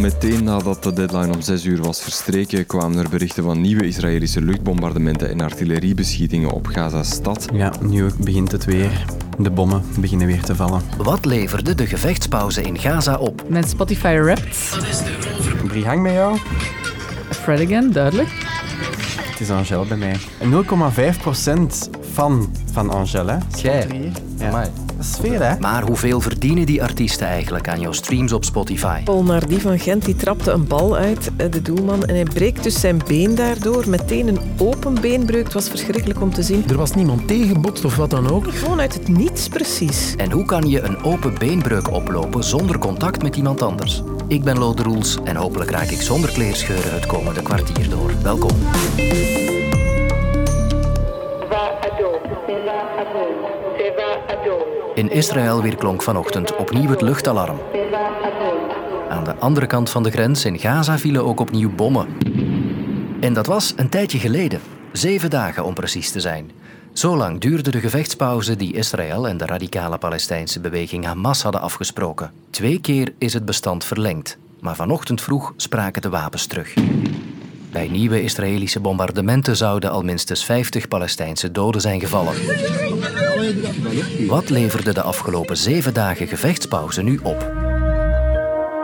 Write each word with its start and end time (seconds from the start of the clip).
Meteen 0.00 0.44
nadat 0.44 0.82
de 0.82 0.92
deadline 0.92 1.34
om 1.34 1.40
6 1.40 1.64
uur 1.64 1.82
was 1.82 2.02
verstreken, 2.02 2.66
kwamen 2.66 2.98
er 2.98 3.08
berichten 3.08 3.42
van 3.42 3.60
nieuwe 3.60 3.86
Israëlische 3.86 4.42
luchtbombardementen 4.42 5.30
en 5.30 5.40
artilleriebeschietingen 5.40 6.50
op 6.50 6.66
Gaza-stad. 6.66 7.46
Ja, 7.52 7.72
nu 7.80 8.10
begint 8.18 8.52
het 8.52 8.64
weer. 8.64 9.04
De 9.38 9.50
bommen 9.50 9.82
beginnen 9.98 10.26
weer 10.26 10.42
te 10.42 10.56
vallen. 10.56 10.82
Wat 10.96 11.24
leverde 11.24 11.74
de 11.74 11.86
gevechtspauze 11.86 12.62
in 12.62 12.78
Gaza 12.78 13.16
op? 13.16 13.44
Met 13.48 13.68
Spotify 13.68 14.18
Wrapped. 14.20 14.78
Brihang 15.66 16.02
bij 16.02 16.12
jou? 16.12 16.38
Fred 17.30 17.60
again, 17.60 17.92
duidelijk. 17.92 18.28
Het 19.30 19.40
is 19.40 19.50
Angel 19.50 19.86
bij 19.86 19.96
mij. 19.96 20.16
0,5% 20.40 21.90
van? 22.20 22.48
Jij? 23.56 24.12
Ja. 24.38 24.48
Amai. 24.48 24.68
Dat 24.96 25.06
is 25.06 25.16
veel, 25.20 25.40
hè? 25.40 25.58
Maar 25.58 25.82
hoeveel 25.82 26.20
verdienen 26.20 26.66
die 26.66 26.82
artiesten 26.82 27.26
eigenlijk 27.26 27.68
aan 27.68 27.80
jouw 27.80 27.92
streams 27.92 28.32
op 28.32 28.44
Spotify? 28.44 29.02
Paul 29.02 29.22
Nardi 29.22 29.60
van 29.60 29.78
Gent 29.78 30.04
die 30.04 30.16
trapte 30.16 30.50
een 30.50 30.66
bal 30.66 30.96
uit, 30.96 31.30
eh, 31.36 31.50
de 31.50 31.62
doelman, 31.62 32.04
en 32.04 32.14
hij 32.14 32.24
breekt 32.24 32.62
dus 32.62 32.80
zijn 32.80 33.00
been 33.06 33.34
daardoor. 33.34 33.88
Meteen 33.88 34.28
een 34.28 34.38
open 34.58 35.00
beenbreuk. 35.00 35.44
Het 35.44 35.52
was 35.52 35.68
verschrikkelijk 35.68 36.20
om 36.20 36.34
te 36.34 36.42
zien. 36.42 36.64
Er 36.68 36.76
was 36.76 36.94
niemand 36.94 37.28
tegenbotst 37.28 37.84
of 37.84 37.96
wat 37.96 38.10
dan 38.10 38.30
ook. 38.30 38.54
Gewoon 38.54 38.80
uit 38.80 38.94
het 38.94 39.08
niets 39.08 39.48
precies. 39.48 40.14
En 40.16 40.30
hoe 40.30 40.44
kan 40.44 40.68
je 40.68 40.80
een 40.80 41.02
open 41.02 41.38
beenbreuk 41.38 41.90
oplopen 41.90 42.44
zonder 42.44 42.78
contact 42.78 43.22
met 43.22 43.36
iemand 43.36 43.62
anders? 43.62 44.02
Ik 44.28 44.44
ben 44.44 44.58
Lode 44.58 44.82
Roels 44.82 45.18
en 45.24 45.36
hopelijk 45.36 45.70
raak 45.70 45.88
ik 45.88 46.00
zonder 46.00 46.30
kleerscheuren 46.30 46.92
het 46.92 47.06
komende 47.06 47.42
kwartier 47.42 47.88
door. 47.90 48.12
Welkom. 48.22 48.56
In 54.94 55.10
Israël 55.10 55.62
weerklonk 55.62 56.02
vanochtend 56.02 56.56
opnieuw 56.56 56.90
het 56.90 57.00
luchtalarm. 57.00 57.58
Aan 59.08 59.24
de 59.24 59.34
andere 59.34 59.66
kant 59.66 59.90
van 59.90 60.02
de 60.02 60.10
grens 60.10 60.44
in 60.44 60.58
Gaza 60.58 60.98
vielen 60.98 61.24
ook 61.24 61.40
opnieuw 61.40 61.70
bommen. 61.74 62.08
En 63.20 63.32
dat 63.32 63.46
was 63.46 63.72
een 63.76 63.88
tijdje 63.88 64.18
geleden. 64.18 64.60
Zeven 64.92 65.30
dagen 65.30 65.64
om 65.64 65.74
precies 65.74 66.10
te 66.10 66.20
zijn. 66.20 66.50
Zo 66.92 67.16
lang 67.16 67.40
duurde 67.40 67.70
de 67.70 67.80
gevechtspauze 67.80 68.56
die 68.56 68.74
Israël 68.74 69.28
en 69.28 69.36
de 69.36 69.46
radicale 69.46 69.98
Palestijnse 69.98 70.60
beweging 70.60 71.04
Hamas 71.04 71.42
hadden 71.42 71.60
afgesproken. 71.60 72.32
Twee 72.50 72.80
keer 72.80 73.12
is 73.18 73.32
het 73.32 73.44
bestand 73.44 73.84
verlengd, 73.84 74.38
maar 74.60 74.76
vanochtend 74.76 75.20
vroeg 75.20 75.52
spraken 75.56 76.02
de 76.02 76.08
wapens 76.08 76.46
terug. 76.46 76.74
Bij 77.72 77.88
nieuwe 77.88 78.22
Israëlische 78.22 78.80
bombardementen 78.80 79.56
zouden 79.56 79.90
al 79.90 80.02
minstens 80.02 80.44
50 80.44 80.88
Palestijnse 80.88 81.50
doden 81.50 81.80
zijn 81.80 82.00
gevallen. 82.00 82.34
Wat 84.26 84.50
leverde 84.50 84.92
de 84.94 85.02
afgelopen 85.02 85.56
zeven 85.56 85.94
dagen 85.94 86.26
gevechtspauze 86.26 87.02
nu 87.02 87.20
op? 87.22 87.68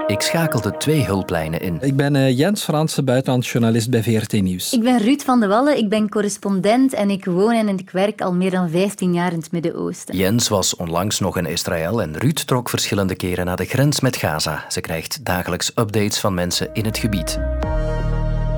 Ik 0.06 0.20
schakelde 0.20 0.76
twee 0.76 1.04
hulplijnen 1.04 1.60
in. 1.60 1.78
Ik 1.80 1.96
ben 1.96 2.16
eh, 2.16 2.38
Jens 2.38 2.62
Franse, 2.62 3.02
buitenlandjournalist 3.02 3.90
bij 3.90 4.02
VRT 4.02 4.32
Nieuws. 4.32 4.72
Ik 4.72 4.82
ben 4.82 4.98
Ruud 4.98 5.22
van 5.22 5.40
de 5.40 5.46
Wallen, 5.46 5.78
ik 5.78 5.88
ben 5.88 6.08
correspondent 6.08 6.94
en 6.94 7.10
ik 7.10 7.24
woon 7.24 7.52
en 7.52 7.78
ik 7.78 7.90
werk 7.90 8.20
al 8.20 8.32
meer 8.32 8.50
dan 8.50 8.70
15 8.70 9.12
jaar 9.12 9.32
in 9.32 9.38
het 9.38 9.52
Midden-Oosten. 9.52 10.16
Jens 10.16 10.48
was 10.48 10.76
onlangs 10.76 11.20
nog 11.20 11.36
in 11.36 11.46
Israël 11.46 12.02
en 12.02 12.16
Ruud 12.18 12.42
trok 12.46 12.68
verschillende 12.68 13.14
keren 13.14 13.46
naar 13.46 13.56
de 13.56 13.64
grens 13.64 14.00
met 14.00 14.16
Gaza. 14.16 14.64
Ze 14.68 14.80
krijgt 14.80 15.24
dagelijks 15.24 15.68
updates 15.74 16.18
van 16.18 16.34
mensen 16.34 16.68
in 16.72 16.84
het 16.84 16.98
gebied. 16.98 17.38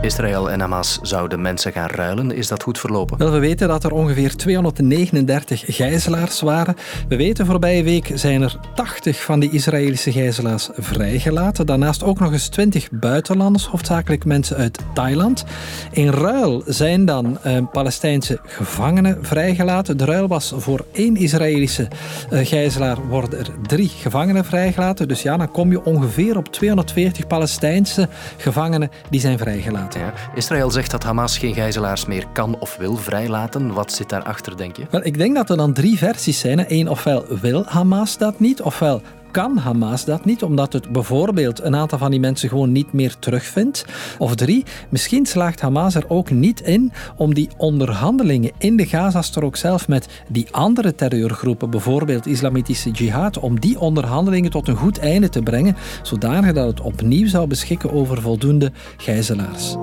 Israël 0.00 0.50
en 0.50 0.60
Hamas 0.60 0.98
zouden 1.02 1.40
mensen 1.40 1.72
gaan 1.72 1.88
ruilen. 1.88 2.32
Is 2.32 2.48
dat 2.48 2.62
goed 2.62 2.78
verlopen? 2.78 3.18
Wel, 3.18 3.30
we 3.30 3.38
weten 3.38 3.68
dat 3.68 3.84
er 3.84 3.92
ongeveer 3.92 4.36
239 4.36 5.64
gijzelaars 5.66 6.40
waren. 6.40 6.76
We 7.08 7.16
weten 7.16 7.46
voorbije 7.46 7.82
week 7.82 8.10
zijn 8.14 8.42
er 8.42 8.56
80 8.74 9.22
van 9.22 9.40
die 9.40 9.50
Israëlische 9.50 10.12
gijzelaars 10.12 10.68
vrijgelaten. 10.72 11.66
Daarnaast 11.66 12.02
ook 12.02 12.18
nog 12.18 12.32
eens 12.32 12.48
20 12.48 12.90
buitenlanders, 12.90 13.66
hoofdzakelijk 13.66 14.24
mensen 14.24 14.56
uit 14.56 14.78
Thailand. 14.94 15.44
In 15.92 16.08
ruil 16.08 16.62
zijn 16.66 17.04
dan 17.04 17.38
eh, 17.42 17.62
Palestijnse 17.72 18.38
gevangenen 18.44 19.18
vrijgelaten. 19.20 19.96
De 19.96 20.04
ruil 20.04 20.28
was 20.28 20.52
voor 20.56 20.84
één 20.92 21.16
Israëlische 21.16 21.88
eh, 22.30 22.46
gijzelaar 22.46 23.06
worden 23.08 23.38
er 23.38 23.50
drie 23.66 23.88
gevangenen 23.88 24.44
vrijgelaten. 24.44 25.08
Dus 25.08 25.22
ja, 25.22 25.36
dan 25.36 25.50
kom 25.50 25.70
je 25.70 25.84
ongeveer 25.84 26.36
op 26.36 26.48
240 26.48 27.26
Palestijnse 27.26 28.08
gevangenen 28.36 28.90
die 29.10 29.20
zijn 29.20 29.38
vrijgelaten. 29.38 29.87
Israël 30.34 30.70
zegt 30.70 30.90
dat 30.90 31.02
Hamas 31.02 31.38
geen 31.38 31.54
gijzelaars 31.54 32.06
meer 32.06 32.26
kan 32.32 32.58
of 32.58 32.76
wil 32.76 32.96
vrijlaten. 32.96 33.72
Wat 33.72 33.92
zit 33.92 34.08
daarachter, 34.08 34.56
denk 34.56 34.76
je? 34.76 34.86
Wel, 34.90 35.04
ik 35.04 35.18
denk 35.18 35.34
dat 35.34 35.50
er 35.50 35.56
dan 35.56 35.72
drie 35.72 35.98
versies 35.98 36.38
zijn. 36.38 36.64
Eén, 36.68 36.88
ofwel 36.88 37.24
wil 37.40 37.64
Hamas 37.66 38.18
dat 38.18 38.40
niet, 38.40 38.62
ofwel 38.62 39.02
kan 39.30 39.56
Hamas 39.56 40.04
dat 40.04 40.24
niet, 40.24 40.42
omdat 40.42 40.72
het 40.72 40.92
bijvoorbeeld 40.92 41.62
een 41.62 41.76
aantal 41.76 41.98
van 41.98 42.10
die 42.10 42.20
mensen 42.20 42.48
gewoon 42.48 42.72
niet 42.72 42.92
meer 42.92 43.18
terugvindt. 43.18 43.84
Of 44.18 44.34
drie, 44.34 44.64
misschien 44.88 45.26
slaagt 45.26 45.60
Hamas 45.60 45.94
er 45.94 46.04
ook 46.08 46.30
niet 46.30 46.60
in 46.60 46.92
om 47.16 47.34
die 47.34 47.48
onderhandelingen 47.56 48.52
in 48.58 48.76
de 48.76 48.86
Gazastrook 48.86 49.56
zelf 49.56 49.88
met 49.88 50.08
die 50.28 50.46
andere 50.50 50.94
terreurgroepen, 50.94 51.70
bijvoorbeeld 51.70 52.26
Islamitische 52.26 52.90
Jihad, 52.90 53.38
om 53.38 53.60
die 53.60 53.80
onderhandelingen 53.80 54.50
tot 54.50 54.68
een 54.68 54.76
goed 54.76 54.98
einde 54.98 55.28
te 55.28 55.42
brengen, 55.42 55.76
zodanig 56.02 56.52
dat 56.52 56.66
het 56.66 56.80
opnieuw 56.80 57.28
zou 57.28 57.46
beschikken 57.46 57.92
over 57.92 58.22
voldoende 58.22 58.72
gijzelaars. 58.96 59.76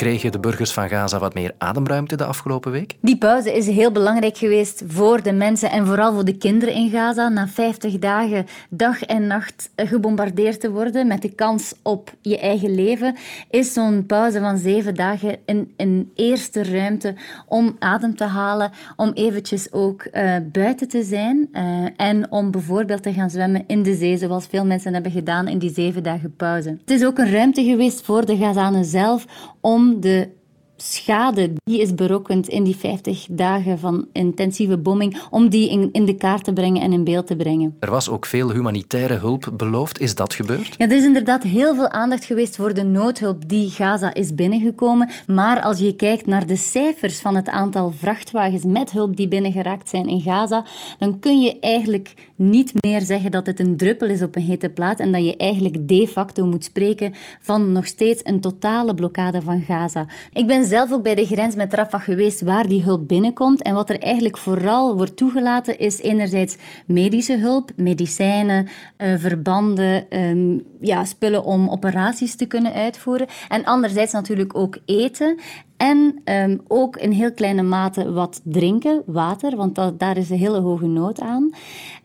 Kregen 0.00 0.32
de 0.32 0.38
burgers 0.38 0.72
van 0.72 0.88
Gaza 0.88 1.18
wat 1.18 1.34
meer 1.34 1.54
ademruimte 1.58 2.16
de 2.16 2.24
afgelopen 2.24 2.72
week? 2.72 2.96
Die 3.00 3.18
pauze 3.18 3.56
is 3.56 3.66
heel 3.66 3.92
belangrijk 3.92 4.36
geweest 4.36 4.82
voor 4.86 5.22
de 5.22 5.32
mensen 5.32 5.70
en 5.70 5.86
vooral 5.86 6.12
voor 6.12 6.24
de 6.24 6.36
kinderen 6.36 6.74
in 6.74 6.90
Gaza. 6.90 7.28
Na 7.28 7.48
50 7.48 7.98
dagen 7.98 8.46
dag 8.70 9.02
en 9.02 9.26
nacht 9.26 9.70
gebombardeerd 9.76 10.60
te 10.60 10.70
worden 10.70 11.06
met 11.06 11.22
de 11.22 11.34
kans 11.34 11.74
op 11.82 12.12
je 12.20 12.38
eigen 12.38 12.74
leven, 12.74 13.16
is 13.50 13.72
zo'n 13.72 14.06
pauze 14.06 14.40
van 14.40 14.58
zeven 14.58 14.94
dagen 14.94 15.36
een, 15.46 15.72
een 15.76 16.10
eerste 16.14 16.64
ruimte 16.64 17.14
om 17.46 17.76
adem 17.78 18.16
te 18.16 18.24
halen, 18.24 18.70
om 18.96 19.10
eventjes 19.14 19.72
ook 19.72 20.08
uh, 20.12 20.36
buiten 20.52 20.88
te 20.88 21.02
zijn 21.02 21.48
uh, 21.52 21.86
en 21.96 22.30
om 22.30 22.50
bijvoorbeeld 22.50 23.02
te 23.02 23.12
gaan 23.12 23.30
zwemmen 23.30 23.64
in 23.66 23.82
de 23.82 23.94
zee, 23.94 24.16
zoals 24.16 24.46
veel 24.46 24.66
mensen 24.66 24.92
hebben 24.92 25.12
gedaan 25.12 25.48
in 25.48 25.58
die 25.58 25.72
zeven 25.72 26.02
dagen 26.02 26.34
pauze. 26.36 26.68
Het 26.68 26.90
is 26.90 27.04
ook 27.04 27.18
een 27.18 27.32
ruimte 27.32 27.64
geweest 27.64 28.02
voor 28.02 28.24
de 28.24 28.36
Gazanen 28.36 28.84
zelf 28.84 29.24
om 29.60 29.89
de 29.98 30.39
schade 30.82 31.52
die 31.64 31.80
is 31.80 31.94
berokkend 31.94 32.48
in 32.48 32.64
die 32.64 32.76
50 32.76 33.26
dagen 33.30 33.78
van 33.78 34.06
intensieve 34.12 34.78
bombing, 34.78 35.20
om 35.30 35.48
die 35.48 35.70
in, 35.70 35.88
in 35.92 36.04
de 36.04 36.14
kaart 36.14 36.44
te 36.44 36.52
brengen 36.52 36.82
en 36.82 36.92
in 36.92 37.04
beeld 37.04 37.26
te 37.26 37.36
brengen. 37.36 37.76
Er 37.80 37.90
was 37.90 38.08
ook 38.08 38.26
veel 38.26 38.52
humanitaire 38.52 39.14
hulp 39.14 39.50
beloofd. 39.52 40.00
Is 40.00 40.14
dat 40.14 40.34
gebeurd? 40.34 40.74
Ja, 40.76 40.84
er 40.84 40.96
is 40.96 41.04
inderdaad 41.04 41.42
heel 41.42 41.74
veel 41.74 41.88
aandacht 41.88 42.24
geweest 42.24 42.56
voor 42.56 42.74
de 42.74 42.82
noodhulp 42.82 43.48
die 43.48 43.70
Gaza 43.70 44.14
is 44.14 44.34
binnengekomen. 44.34 45.10
Maar 45.26 45.60
als 45.60 45.78
je 45.78 45.96
kijkt 45.96 46.26
naar 46.26 46.46
de 46.46 46.56
cijfers 46.56 47.20
van 47.20 47.36
het 47.36 47.48
aantal 47.48 47.92
vrachtwagens 47.96 48.64
met 48.64 48.90
hulp 48.90 49.16
die 49.16 49.28
binnengeraakt 49.28 49.88
zijn 49.88 50.08
in 50.08 50.20
Gaza, 50.20 50.64
dan 50.98 51.18
kun 51.18 51.40
je 51.40 51.58
eigenlijk 51.60 52.14
niet 52.36 52.72
meer 52.82 53.00
zeggen 53.00 53.30
dat 53.30 53.46
het 53.46 53.60
een 53.60 53.76
druppel 53.76 54.08
is 54.08 54.22
op 54.22 54.36
een 54.36 54.42
hete 54.42 54.68
plaat 54.68 55.00
en 55.00 55.12
dat 55.12 55.24
je 55.24 55.36
eigenlijk 55.36 55.88
de 55.88 56.08
facto 56.08 56.46
moet 56.46 56.64
spreken 56.64 57.14
van 57.40 57.72
nog 57.72 57.86
steeds 57.86 58.20
een 58.24 58.40
totale 58.40 58.94
blokkade 58.94 59.42
van 59.42 59.62
Gaza. 59.62 60.06
Ik 60.32 60.46
ben 60.46 60.64
zelf 60.70 60.92
ook 60.92 61.02
bij 61.02 61.14
de 61.14 61.26
grens 61.26 61.54
met 61.54 61.74
Rafah 61.74 62.02
geweest 62.02 62.40
waar 62.40 62.68
die 62.68 62.82
hulp 62.82 63.08
binnenkomt. 63.08 63.62
En 63.62 63.74
wat 63.74 63.90
er 63.90 63.98
eigenlijk 63.98 64.38
vooral 64.38 64.96
wordt 64.96 65.16
toegelaten 65.16 65.78
is 65.78 66.00
enerzijds 66.00 66.56
medische 66.86 67.36
hulp, 67.36 67.70
medicijnen, 67.76 68.68
uh, 68.98 69.14
verbanden, 69.18 70.18
um, 70.18 70.62
ja, 70.80 71.04
spullen 71.04 71.44
om 71.44 71.68
operaties 71.68 72.36
te 72.36 72.46
kunnen 72.46 72.72
uitvoeren. 72.72 73.26
En 73.48 73.64
anderzijds 73.64 74.12
natuurlijk 74.12 74.56
ook 74.56 74.78
eten. 74.84 75.38
En 75.80 76.22
um, 76.24 76.60
ook 76.68 76.96
in 76.96 77.10
heel 77.10 77.32
kleine 77.32 77.62
mate 77.62 78.12
wat 78.12 78.40
drinken, 78.44 79.02
water, 79.06 79.56
want 79.56 79.98
daar 79.98 80.16
is 80.16 80.30
een 80.30 80.38
hele 80.38 80.60
hoge 80.60 80.86
nood 80.86 81.20
aan. 81.20 81.50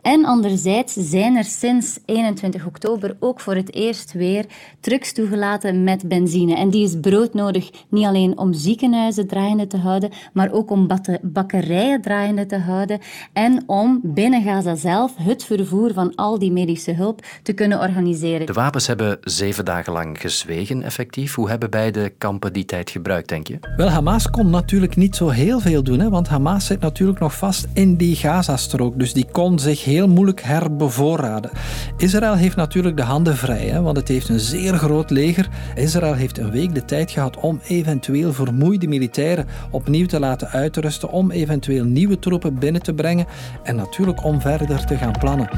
En 0.02 0.26
anderzijds 0.26 0.94
zijn 0.94 1.36
er 1.36 1.44
sinds 1.44 2.00
21 2.06 2.66
oktober 2.66 3.18
ook 3.20 3.40
voor 3.40 3.56
het 3.56 3.74
eerst 3.74 4.14
weer 4.14 4.46
trucks 4.80 5.14
toegelaten 5.14 5.84
met 5.84 6.08
benzine. 6.08 6.56
En 6.56 6.70
die 6.70 6.84
is 6.84 7.00
broodnodig 7.00 7.72
niet 7.90 8.06
alleen 8.06 8.38
om 8.38 8.54
ziekenhuizen 8.54 9.28
draaiende 9.28 9.68
te 9.68 9.78
houden, 9.78 10.12
maar 10.34 10.52
ook 10.52 10.72
om 10.72 10.88
bakkerijen 11.22 12.02
draaiende 12.02 12.46
te 12.46 12.58
houden 12.58 13.00
en 13.34 13.64
om 13.66 14.00
binnen 14.04 14.44
Gaza 14.44 14.76
zelf 14.76 15.14
het 15.16 15.44
vervoer 15.44 15.94
van 15.94 16.16
al 16.16 16.40
die 16.40 16.52
medische 16.52 16.92
hulp 16.92 17.26
te 17.44 17.54
kunnen 17.54 17.80
organiseren. 17.80 18.46
De 18.46 18.54
wapens 18.54 18.88
hebben 18.88 19.18
zeven 19.22 19.66
dagen 19.66 19.94
lang 19.94 20.22
gezwegen, 20.22 20.84
effectief. 20.84 21.36
Hoe 21.36 21.50
hebben 21.50 21.70
beide 21.70 22.10
kampen 22.10 22.54
die 22.54 22.66
tijd 22.66 22.90
gebruikt, 22.90 23.30
denk 23.30 23.48
je? 23.48 23.65
Wel, 23.76 23.90
Hamas 23.90 24.30
kon 24.30 24.50
natuurlijk 24.50 24.96
niet 24.96 25.16
zo 25.16 25.30
heel 25.30 25.60
veel 25.60 25.84
doen, 25.84 26.00
hè, 26.00 26.10
want 26.10 26.28
Hamas 26.28 26.66
zit 26.66 26.80
natuurlijk 26.80 27.20
nog 27.20 27.38
vast 27.38 27.68
in 27.74 27.96
die 27.96 28.16
Gazastrook, 28.16 29.00
dus 29.00 29.14
die 29.14 29.26
kon 29.32 29.60
zich 29.60 29.84
heel 29.84 30.08
moeilijk 30.08 30.42
herbevoorraden. 30.42 31.52
Israël 31.98 32.36
heeft 32.36 32.56
natuurlijk 32.56 32.98
de 32.98 33.04
handen 33.04 33.38
vrij, 33.38 33.68
hè, 33.68 33.82
want 33.82 33.98
het 33.98 34.08
heeft 34.08 34.30
een 34.30 34.40
zeer 34.40 34.74
groot 34.74 35.10
leger. 35.10 35.48
Israël 35.76 36.14
heeft 36.14 36.38
een 36.38 36.52
week 36.52 36.74
de 36.74 36.86
tijd 36.86 37.12
gehad 37.12 37.38
om 37.38 37.60
eventueel 37.68 38.34
vermoeide 38.34 38.88
militairen 38.88 39.46
opnieuw 39.72 40.06
te 40.06 40.20
laten 40.20 40.50
uitrusten, 40.50 41.10
om 41.10 41.32
eventueel 41.32 41.86
nieuwe 41.86 42.20
troepen 42.20 42.60
binnen 42.60 42.82
te 42.82 42.94
brengen 42.94 43.26
en 43.64 43.76
natuurlijk 43.76 44.24
om 44.24 44.42
verder 44.42 44.86
te 44.86 44.98
gaan 44.98 45.18
plannen. 45.20 45.50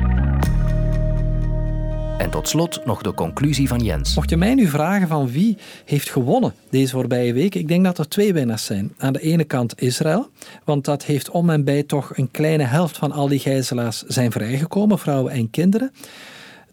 En 2.18 2.30
tot 2.30 2.48
slot 2.50 2.86
nog 2.86 3.02
de 3.02 3.14
conclusie 3.14 3.68
van 3.68 3.80
Jens. 3.80 4.16
Mocht 4.16 4.30
je 4.30 4.38
mij 4.38 4.54
nu 4.54 4.68
vragen 4.68 5.08
van 5.08 5.32
wie 5.32 5.58
heeft 5.86 6.10
gewonnen 6.10 6.54
deze 6.70 6.92
voorbije 6.92 7.34
week, 7.34 7.56
ik 7.56 7.68
denk 7.68 7.84
dat 7.84 7.98
er 7.98 8.08
twee 8.08 8.34
winnaars 8.34 8.66
zijn. 8.66 8.94
Aan 8.98 9.14
de 9.14 9.20
ene 9.20 9.44
kant 9.44 9.82
Israël, 9.82 10.30
want 10.64 10.86
dat 10.86 11.06
heeft 11.06 11.30
om 11.30 11.50
en 11.50 11.64
bij 11.64 11.84
toch 11.84 12.18
een 12.18 12.32
kleine 12.32 12.64
helft 12.64 12.98
van 12.98 13.12
al 13.12 13.28
die 13.28 13.40
gijzelaars 13.40 14.04
zijn 14.04 14.32
vrijgekomen, 14.32 15.00
vrouwen 15.00 15.32
en 15.32 15.50
kinderen. 15.50 15.92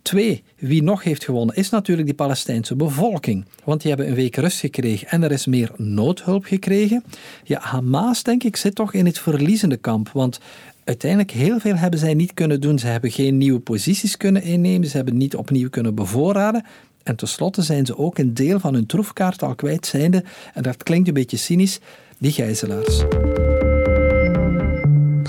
Twee, 0.03 0.43
wie 0.59 0.83
nog 0.83 1.03
heeft 1.03 1.25
gewonnen, 1.25 1.57
is 1.57 1.71
natuurlijk 1.71 2.07
die 2.07 2.17
Palestijnse 2.17 2.77
bevolking. 2.77 3.45
Want 3.65 3.81
die 3.81 3.91
hebben 3.91 4.09
een 4.09 4.15
week 4.15 4.37
rust 4.37 4.61
gekregen 4.61 5.09
en 5.09 5.23
er 5.23 5.33
is 5.33 5.47
meer 5.47 5.71
noodhulp 5.77 6.45
gekregen. 6.45 7.05
Ja, 7.45 7.61
Hamas, 7.61 8.23
denk 8.23 8.43
ik, 8.43 8.57
zit 8.57 8.75
toch 8.75 8.93
in 8.93 9.07
het 9.07 9.19
verliezende 9.19 9.77
kamp. 9.77 10.11
Want 10.13 10.41
uiteindelijk 10.85 11.31
heel 11.31 11.61
veel 11.61 11.77
hebben 11.77 11.99
zij 11.99 12.15
niet 12.15 12.35
kunnen 12.35 12.61
doen. 12.61 12.79
Ze 12.79 12.87
hebben 12.87 13.11
geen 13.11 13.39
nieuwe 13.39 13.61
posities 13.61 14.17
kunnen 14.17 14.43
innemen. 14.43 14.89
Ze 14.89 14.97
hebben 14.97 15.17
niet 15.17 15.37
opnieuw 15.37 15.71
kunnen 15.71 15.95
bevoorraden. 15.95 16.65
En 17.03 17.17
tenslotte 17.17 17.63
zijn 17.63 17.87
ze 17.87 17.99
ook 17.99 18.19
een 18.19 18.35
deel 18.35 18.61
van 18.61 18.75
hun 18.75 18.87
troefkaart 18.87 19.43
al 19.43 19.55
kwijt 19.55 19.87
zijnde. 19.87 20.25
En 20.55 20.63
dat 20.63 20.83
klinkt 20.83 21.09
een 21.09 21.15
beetje 21.15 21.37
cynisch, 21.37 21.81
die 22.19 22.33
gijzelaars. 22.33 23.03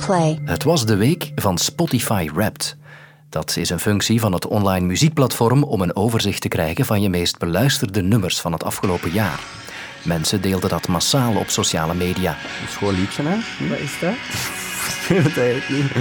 Play. 0.05 0.39
Het 0.45 0.63
was 0.63 0.85
de 0.85 0.95
week 0.95 1.31
van 1.35 1.57
Spotify 1.57 2.29
Wrapped. 2.33 2.77
Dat 3.29 3.57
is 3.57 3.69
een 3.69 3.79
functie 3.79 4.19
van 4.19 4.33
het 4.33 4.47
online 4.47 4.85
muziekplatform 4.85 5.63
om 5.63 5.81
een 5.81 5.95
overzicht 5.95 6.41
te 6.41 6.47
krijgen 6.47 6.85
van 6.85 7.01
je 7.01 7.09
meest 7.09 7.37
beluisterde 7.37 8.01
nummers 8.01 8.41
van 8.41 8.51
het 8.51 8.63
afgelopen 8.63 9.11
jaar. 9.11 9.39
Mensen 10.03 10.41
deelden 10.41 10.69
dat 10.69 10.87
massaal 10.87 11.35
op 11.35 11.49
sociale 11.49 11.93
media. 11.93 12.31
Dat 12.31 12.69
is 12.69 12.75
gewoon 12.75 12.95
liedje, 12.95 13.23
hè? 13.23 13.67
Wat 13.69 13.79
is 13.79 13.99
dat? 13.99 14.15
Ik 14.87 15.05
weet 15.07 15.23
het 15.23 15.37
eigenlijk 15.37 15.69
niet. 15.69 15.91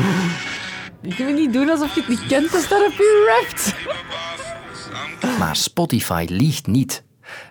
Je 1.01 1.15
kunt 1.15 1.39
niet 1.39 1.53
doen 1.53 1.71
alsof 1.71 1.95
je 1.95 2.01
het 2.01 2.09
niet 2.09 2.27
kent, 2.27 2.53
dat 2.53 2.63
staat 2.63 2.87
op 2.87 2.93
je 2.93 3.41
rapt. 3.41 3.75
Maar 5.39 5.57
Spotify 5.57 6.27
liegt 6.29 6.67
niet. 6.67 7.03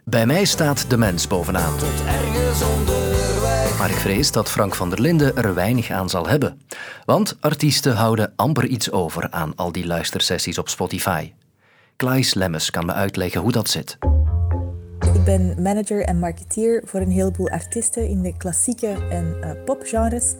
Bij 0.05 0.25
mij 0.25 0.45
staat 0.45 0.89
de 0.89 0.97
mens 0.97 1.27
bovenaan. 1.27 1.73
Maar 3.77 3.89
ik 3.89 3.95
vrees 3.95 4.31
dat 4.31 4.49
Frank 4.49 4.75
van 4.75 4.89
der 4.89 5.01
Linden 5.01 5.35
er 5.37 5.53
weinig 5.53 5.89
aan 5.89 6.09
zal 6.09 6.27
hebben. 6.27 6.61
Want 7.05 7.37
artiesten 7.39 7.95
houden 7.95 8.33
amper 8.35 8.65
iets 8.65 8.91
over 8.91 9.27
aan 9.31 9.55
al 9.55 9.71
die 9.71 9.85
luistersessies 9.85 10.57
op 10.57 10.69
Spotify. 10.69 11.31
Klaes 11.95 12.33
Lemmes 12.33 12.69
kan 12.69 12.85
me 12.85 12.93
uitleggen 12.93 13.41
hoe 13.41 13.51
dat 13.51 13.69
zit. 13.69 13.97
Ik 15.13 15.23
ben 15.23 15.61
manager 15.61 16.01
en 16.01 16.19
marketeer 16.19 16.83
voor 16.85 16.99
een 16.99 17.11
heleboel 17.11 17.49
artiesten 17.49 18.07
in 18.07 18.21
de 18.21 18.37
klassieke 18.37 18.97
en 19.09 19.37
uh, 19.41 19.63
popgenres. 19.65 20.33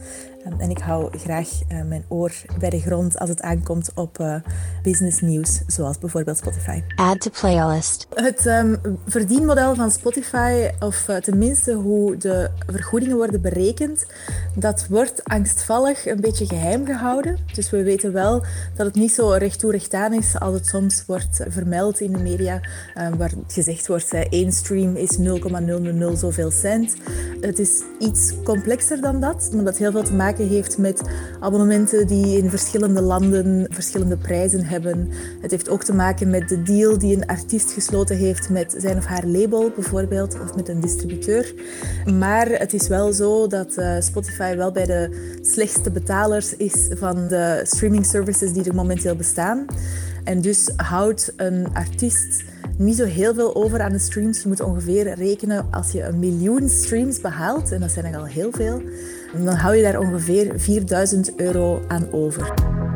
Um, 0.45 0.59
en 0.59 0.69
ik 0.69 0.77
hou 0.77 1.17
graag 1.17 1.49
uh, 1.71 1.83
mijn 1.83 2.05
oor 2.07 2.31
bij 2.59 2.69
de 2.69 2.79
grond 2.79 3.19
als 3.19 3.29
het 3.29 3.41
aankomt 3.41 3.91
op 3.95 4.19
uh, 4.19 4.35
business 4.81 5.21
nieuws, 5.21 5.61
zoals 5.67 5.97
bijvoorbeeld 5.97 6.37
Spotify. 6.37 6.81
Add 6.95 7.21
to 7.21 7.29
playlist. 7.39 8.07
Het 8.13 8.45
um, 8.45 8.79
verdienmodel 9.05 9.75
van 9.75 9.91
Spotify, 9.91 10.69
of 10.79 11.09
tenminste 11.21 11.73
hoe 11.73 12.17
de 12.17 12.49
vergoedingen 12.67 13.15
worden 13.15 13.41
berekend, 13.41 14.05
dat 14.55 14.87
wordt 14.89 15.23
angstvallig 15.23 16.05
een 16.05 16.21
beetje 16.21 16.45
geheim 16.45 16.85
gehouden. 16.85 17.37
Dus 17.53 17.69
we 17.69 17.83
weten 17.83 18.13
wel 18.13 18.43
dat 18.75 18.85
het 18.85 18.95
niet 18.95 19.11
zo 19.11 19.29
recht 19.29 19.59
toe 19.59 19.71
recht 19.71 19.93
aan 19.93 20.13
is 20.13 20.39
als 20.39 20.53
het 20.53 20.67
soms 20.67 21.05
wordt 21.05 21.41
vermeld 21.47 21.99
in 21.99 22.11
de 22.11 22.19
media, 22.19 22.61
um, 22.97 23.17
waar 23.17 23.31
gezegd 23.47 23.87
wordt 23.87 24.13
één 24.13 24.51
stream 24.51 24.95
is 24.95 25.17
0,000 25.17 26.19
zoveel 26.19 26.51
cent. 26.51 26.95
Het 27.41 27.59
is 27.59 27.83
iets 27.99 28.33
complexer 28.43 29.01
dan 29.01 29.19
dat, 29.19 29.49
omdat 29.51 29.65
het 29.65 29.77
heel 29.77 29.91
veel 29.91 30.03
te 30.03 30.13
maken 30.13 30.32
heeft 30.37 30.77
met 30.77 31.01
abonnementen 31.39 32.07
die 32.07 32.37
in 32.37 32.49
verschillende 32.49 33.01
landen 33.01 33.67
verschillende 33.69 34.17
prijzen 34.17 34.65
hebben. 34.65 35.09
Het 35.41 35.51
heeft 35.51 35.69
ook 35.69 35.83
te 35.83 35.93
maken 35.93 36.29
met 36.29 36.49
de 36.49 36.61
deal 36.61 36.97
die 36.97 37.15
een 37.15 37.25
artiest 37.25 37.71
gesloten 37.71 38.17
heeft 38.17 38.49
met 38.49 38.75
zijn 38.77 38.97
of 38.97 39.05
haar 39.05 39.25
label 39.25 39.71
bijvoorbeeld, 39.75 40.39
of 40.41 40.55
met 40.55 40.69
een 40.69 40.79
distributeur. 40.79 41.53
Maar 42.17 42.47
het 42.49 42.73
is 42.73 42.87
wel 42.87 43.13
zo 43.13 43.47
dat 43.47 43.77
uh, 43.77 43.95
Spotify 43.99 44.55
wel 44.55 44.71
bij 44.71 44.85
de 44.85 45.37
slechtste 45.41 45.91
betalers 45.91 46.55
is 46.55 46.89
van 46.89 47.27
de 47.27 47.61
streaming 47.63 48.05
services 48.05 48.53
die 48.53 48.63
er 48.63 48.75
momenteel 48.75 49.15
bestaan. 49.15 49.65
En 50.23 50.41
dus 50.41 50.71
houdt 50.75 51.33
een 51.35 51.67
artiest 51.73 52.43
niet 52.77 52.95
zo 52.95 53.05
heel 53.05 53.33
veel 53.33 53.55
over 53.55 53.81
aan 53.81 53.91
de 53.91 53.99
streams. 53.99 54.41
Je 54.41 54.47
moet 54.47 54.61
ongeveer 54.61 55.13
rekenen 55.13 55.67
als 55.71 55.91
je 55.91 56.03
een 56.03 56.19
miljoen 56.19 56.69
streams 56.69 57.21
behaalt, 57.21 57.71
en 57.71 57.79
dat 57.79 57.91
zijn 57.91 58.05
er 58.05 58.19
al 58.19 58.25
heel 58.25 58.51
veel, 58.51 58.81
dan 59.43 59.55
hou 59.55 59.75
je 59.75 59.83
daar 59.83 59.99
ongeveer 59.99 60.53
4000 60.55 61.35
euro 61.35 61.81
aan 61.87 62.11
over. 62.11 62.53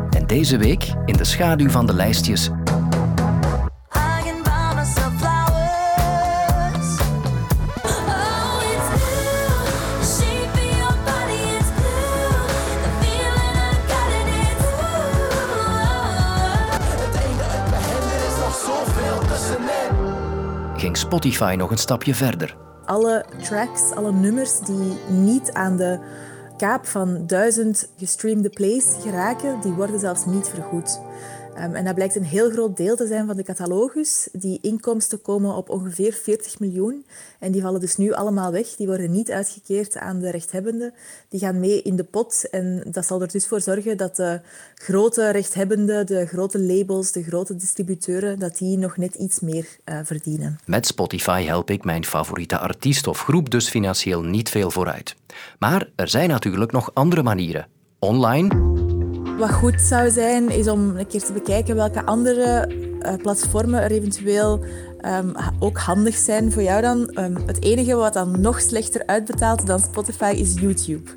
En 0.10 0.28
deze 0.28 0.58
week, 0.58 0.94
in 1.06 1.18
de 1.18 1.24
schaduw 1.24 1.70
van 1.70 1.88
de 1.88 1.94
lijstjes, 1.94 2.50
ging 20.78 20.98
Spotify 20.98 21.56
nog 21.58 21.72
een 21.72 21.78
stapje 21.78 22.16
verder. 22.16 22.56
Alle 22.86 23.26
tracks, 23.42 23.92
alle 23.96 24.12
nummers 24.12 24.60
die 24.60 24.98
niet 25.10 25.52
aan 25.52 25.78
de 25.78 26.00
kaap 26.58 26.86
van 26.86 27.28
duizend 27.28 27.92
gestreamde 27.98 28.50
plays 28.50 28.86
geraken, 29.02 29.62
die 29.62 29.72
worden 29.72 30.00
zelfs 30.00 30.26
niet 30.26 30.48
vergoed. 30.48 31.02
Um, 31.64 31.76
en 31.76 31.86
dat 31.86 31.96
blijkt 31.96 32.16
een 32.16 32.24
heel 32.24 32.50
groot 32.50 32.78
deel 32.78 32.96
te 32.96 33.08
zijn 33.08 33.28
van 33.28 33.36
de 33.36 33.44
catalogus. 33.44 34.30
Die 34.32 34.60
inkomsten 34.62 35.22
komen 35.22 35.56
op 35.56 35.70
ongeveer 35.70 36.14
40 36.14 36.60
miljoen. 36.60 37.06
En 37.40 37.52
die 37.52 37.62
vallen 37.62 37.80
dus 37.80 37.98
nu 37.98 38.14
allemaal 38.14 38.52
weg. 38.52 38.76
Die 38.76 38.88
worden 38.88 39.12
niet 39.12 39.32
uitgekeerd 39.32 39.98
aan 39.98 40.20
de 40.20 40.30
rechthebbenden. 40.30 40.94
Die 41.30 41.40
gaan 41.40 41.60
mee 41.60 41.82
in 41.82 41.96
de 41.96 42.04
pot. 42.04 42.50
En 42.50 42.84
dat 42.92 43.06
zal 43.06 43.22
er 43.22 43.32
dus 43.32 43.48
voor 43.48 43.62
zorgen 43.62 43.98
dat 43.98 44.16
de 44.16 44.42
grote 44.76 45.30
rechthebbenden, 45.30 46.06
de 46.06 46.26
grote 46.26 46.60
labels, 46.60 47.12
de 47.12 47.24
grote 47.24 47.56
distributeuren, 47.56 48.40
dat 48.40 48.58
die 48.58 48.78
nog 48.78 48.98
net 48.98 49.16
iets 49.16 49.40
meer 49.40 49.68
uh, 49.86 50.00
verdienen. 50.04 50.60
Met 50.66 50.86
Spotify 50.86 51.44
help 51.44 51.70
ik 51.70 51.84
mijn 51.84 52.06
favoriete 52.06 52.58
artiest 52.58 53.08
of 53.08 53.22
groep 53.22 53.50
dus 53.50 53.70
financieel 53.70 54.24
niet 54.24 54.50
veel 54.50 54.72
vooruit. 54.72 55.16
Maar 55.60 55.90
er 55.96 56.08
zijn 56.08 56.30
natuurlijk 56.30 56.72
nog 56.72 56.92
andere 56.94 57.24
manieren. 57.24 57.68
Online 58.00 58.77
wat 59.38 59.52
goed 59.52 59.82
zou 59.82 60.10
zijn, 60.10 60.50
is 60.50 60.68
om 60.68 60.98
een 60.98 61.08
keer 61.08 61.24
te 61.24 61.34
bekijken 61.34 61.76
welke 61.76 62.06
andere 62.06 62.70
uh, 63.02 63.14
platformen 63.22 63.82
er 63.82 63.92
eventueel 63.92 64.60
um, 65.06 65.34
ook 65.60 65.78
handig 65.78 66.16
zijn 66.16 66.52
voor 66.52 66.64
jou 66.64 66.82
dan. 66.82 67.12
Um, 67.20 67.36
het 67.46 67.64
enige 67.64 67.96
wat 67.96 68.14
dan 68.14 68.42
nog 68.42 68.62
slechter 68.62 69.04
uitbetaalt 69.06 69.68
dan 69.68 69.80
Spotify 69.80 70.34
is 70.38 70.54
YouTube. 70.54 71.12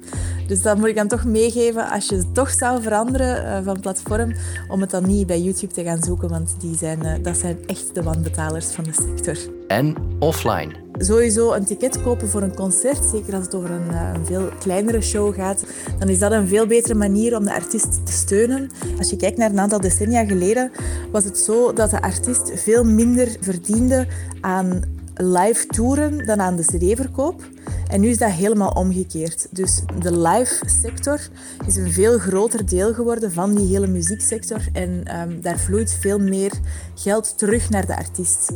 Dus 0.46 0.62
dat 0.62 0.78
moet 0.78 0.88
ik 0.88 0.96
dan 0.96 1.08
toch 1.08 1.24
meegeven 1.24 1.90
als 1.90 2.08
je 2.08 2.16
het 2.16 2.34
toch 2.34 2.50
zou 2.50 2.82
veranderen 2.82 3.44
uh, 3.44 3.64
van 3.64 3.80
platform, 3.80 4.34
om 4.68 4.80
het 4.80 4.90
dan 4.90 5.06
niet 5.06 5.26
bij 5.26 5.40
YouTube 5.40 5.72
te 5.72 5.82
gaan 5.82 6.02
zoeken, 6.02 6.28
want 6.28 6.54
die 6.58 6.76
zijn, 6.76 7.04
uh, 7.04 7.12
dat 7.22 7.36
zijn 7.36 7.58
echt 7.66 7.94
de 7.94 8.02
wanbetalers 8.02 8.66
van 8.66 8.84
de 8.84 8.92
sector. 8.92 9.36
En 9.66 9.94
offline. 10.18 10.89
Sowieso 11.02 11.52
een 11.52 11.64
ticket 11.64 12.02
kopen 12.02 12.28
voor 12.28 12.42
een 12.42 12.54
concert, 12.54 13.04
zeker 13.04 13.34
als 13.34 13.44
het 13.44 13.54
over 13.54 13.70
een, 13.70 13.94
een, 13.94 14.26
veel 14.26 14.48
kleinere 14.58 15.00
show 15.00 15.34
gaat, 15.34 15.64
dan 15.98 16.08
is 16.08 16.18
dat 16.18 16.32
een 16.32 16.48
veel 16.48 16.66
betere 16.66 16.94
manier 16.94 17.36
om 17.36 17.44
de 17.44 17.52
artiest 17.52 18.06
te 18.06 18.12
steunen. 18.12 18.70
Als 18.98 19.10
je 19.10 19.16
kijkt 19.16 19.38
naar 19.38 19.50
een 19.50 19.60
aantal 19.60 19.80
decennia 19.80 20.24
geleden, 20.24 20.70
was 21.12 21.24
het 21.24 21.38
zo 21.38 21.72
dat 21.72 21.90
de 21.90 22.02
artiest 22.02 22.50
veel 22.54 22.84
minder 22.84 23.36
verdiende 23.40 24.06
aan 24.40 24.82
live 25.14 25.66
toeren 25.66 26.26
dan 26.26 26.40
aan 26.40 26.56
de 26.56 26.62
cd-verkoop. 26.62 27.42
En 27.88 28.00
nu 28.00 28.08
is 28.08 28.18
dat 28.18 28.30
helemaal 28.30 28.70
omgekeerd. 28.70 29.46
Dus 29.50 29.82
de 29.98 30.18
live 30.18 30.64
sector 30.66 31.20
is 31.66 31.76
een 31.76 31.92
veel 31.92 32.18
groter 32.18 32.66
deel 32.66 32.94
geworden 32.94 33.32
van 33.32 33.54
die 33.54 33.66
hele 33.66 33.86
muzieksector. 33.86 34.60
En 34.72 35.20
um, 35.20 35.40
daar 35.40 35.58
vloeit 35.58 35.96
veel 36.00 36.18
meer 36.18 36.52
geld 36.94 37.38
terug 37.38 37.70
naar 37.70 37.86
de 37.86 37.96
artiest. 37.96 38.52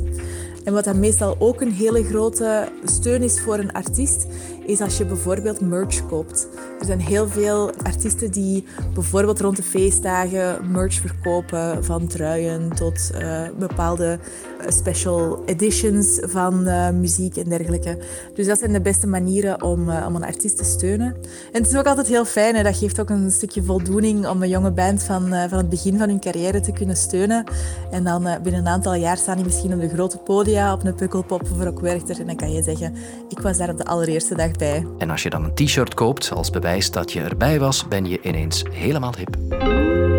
En 0.65 0.73
wat 0.73 0.85
dan 0.85 1.01
meestal 1.01 1.37
ook 1.39 1.61
een 1.61 1.73
hele 1.73 2.05
grote 2.05 2.69
steun 2.85 3.23
is 3.23 3.41
voor 3.41 3.59
een 3.59 3.73
artiest, 3.73 4.27
is 4.67 4.81
als 4.81 4.99
je 4.99 5.05
bijvoorbeeld 5.05 5.61
merch 5.61 6.07
koopt. 6.07 6.49
Er 6.81 6.87
zijn 6.87 7.01
heel 7.01 7.29
veel 7.29 7.73
artiesten 7.83 8.31
die 8.31 8.65
bijvoorbeeld 8.95 9.41
rond 9.41 9.57
de 9.57 9.63
feestdagen 9.63 10.71
merch 10.71 10.95
verkopen, 10.95 11.85
van 11.85 12.07
truien 12.07 12.75
tot 12.75 13.11
uh, 13.15 13.43
bepaalde 13.59 14.19
eh, 14.61 14.71
special 14.71 15.43
editions 15.47 16.19
van 16.23 16.69
uh, 16.69 16.91
muziek 16.91 17.37
en 17.37 17.49
dergelijke. 17.49 17.99
Dus 18.35 18.47
dat 18.47 18.59
zijn 18.59 18.73
de 18.73 18.81
beste 18.81 18.94
manieren 19.03 19.63
om, 19.63 19.89
uh, 19.89 20.05
om 20.09 20.17
een 20.17 20.25
artiest 20.25 20.57
te 20.57 20.65
steunen. 20.65 21.07
En 21.53 21.63
het 21.63 21.71
is 21.71 21.77
ook 21.77 21.87
altijd 21.87 22.07
heel 22.07 22.25
fijn, 22.25 22.55
en 22.55 22.65
dat 22.65 22.77
geeft 22.77 23.01
ook 23.01 23.11
een 23.11 23.31
stukje 23.31 23.63
voldoening 23.63 24.27
om 24.29 24.43
een 24.43 24.49
jonge 24.49 24.71
band 24.71 25.03
van, 25.03 25.29
van 25.29 25.59
het 25.59 25.69
begin 25.69 25.99
van 25.99 26.09
hun 26.09 26.21
carrière 26.21 26.61
te 26.61 26.73
kunnen 26.73 26.97
steunen. 26.97 27.45
En 27.91 28.05
dan 28.05 28.23
binnen 28.43 28.61
een 28.61 28.69
aantal 28.69 28.95
jaar 28.95 29.17
staan 29.17 29.37
die 29.37 29.45
misschien 29.45 29.75
op 29.75 29.81
de 29.81 29.89
grote 29.89 30.19
podia, 30.19 30.73
op 30.73 30.85
een 30.85 30.95
Pukkelpop 30.95 31.43
of 31.43 31.63
Rock 31.63 31.81
Werchter. 31.81 32.21
En 32.21 32.27
dan 32.27 32.37
kan 32.37 32.53
je 32.53 32.63
zeggen, 32.63 32.95
ik 33.29 33.39
was 33.39 33.59
daar 33.59 33.71
op 33.71 33.79
de 33.79 33.85
allereerste 33.85 34.35
dag 34.35 34.51
bij. 34.51 34.87
En 34.99 35.11
als 35.11 35.23
je 35.23 35.31
dan 35.31 35.45
een 35.45 35.55
t-shirt 35.55 35.95
koopt 35.95 36.31
als 36.33 36.51
bewijs 36.51 36.91
dat 36.91 37.13
je 37.13 37.21
erbij 37.21 37.61
was, 37.61 37.89
ben 37.89 38.07
je 38.07 38.23
ineens 38.23 38.65
helemaal 38.71 39.13
hip. 39.17 40.14